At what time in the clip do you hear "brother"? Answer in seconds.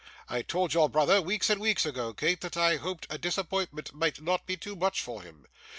0.89-1.21